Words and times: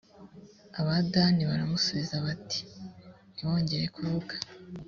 abadani 0.79 1.41
baramusubiza 1.49 2.15
bati 2.25 2.59
ntiwongere 3.33 3.85
kuvuga 3.95 4.33